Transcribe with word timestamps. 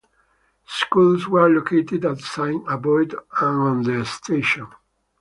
Schools 0.65 1.27
were 1.27 1.47
located 1.47 2.05
at 2.05 2.17
Saint 2.21 2.65
Avold 2.67 3.13
and 3.39 3.57
on 3.61 3.83
the 3.83 4.03
station. 4.03 4.65